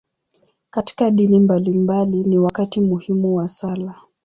Katika 0.69 1.11
dini 1.11 1.39
mbalimbali, 1.39 2.23
ni 2.23 2.37
wakati 2.37 2.81
muhimu 2.81 3.35
wa 3.35 3.47
sala. 3.47 3.95